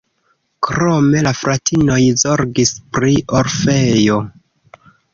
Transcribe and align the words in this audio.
Krome 0.67 1.21
la 1.27 1.33
fratinoj 1.41 1.99
zorgis 2.23 2.75
pri 2.97 3.15
orfejo. 3.41 4.21